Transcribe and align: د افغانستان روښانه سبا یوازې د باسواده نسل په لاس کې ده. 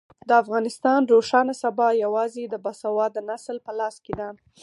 د 0.27 0.31
افغانستان 0.43 0.99
روښانه 1.13 1.53
سبا 1.63 1.87
یوازې 2.03 2.43
د 2.49 2.55
باسواده 2.63 3.21
نسل 3.29 3.57
په 3.65 3.71
لاس 3.79 3.95
کې 4.05 4.13
ده. 4.19 4.29